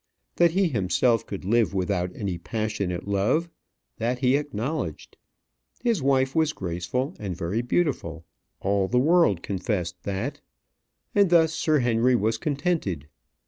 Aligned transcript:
That 0.37 0.53
he 0.53 0.67
himself 0.69 1.27
could 1.27 1.45
live 1.45 1.75
without 1.75 2.09
any 2.15 2.39
passionate 2.39 3.07
love 3.07 3.51
that 3.97 4.17
he 4.17 4.35
acknowledged. 4.35 5.15
His 5.83 6.01
wife 6.01 6.33
was 6.33 6.53
graceful 6.53 7.15
and 7.19 7.37
very 7.37 7.61
beautiful 7.61 8.25
all 8.61 8.87
the 8.87 8.97
world 8.97 9.43
confessed 9.43 10.01
that. 10.01 10.41
And 11.13 11.29
thus 11.29 11.53
Sir 11.53 11.81
Henry 11.81 12.15
was 12.15 12.39
contented. 12.39 13.09